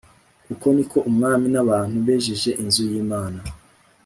[0.53, 3.39] uko ni ko umwami n’abantu bejeje inzu y’imana